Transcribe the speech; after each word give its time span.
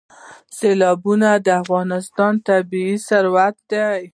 سیلابونه 0.57 1.29
د 1.45 1.47
افغانستان 1.63 2.33
طبعي 2.47 2.93
ثروت 3.07 3.55
دی. 3.71 4.01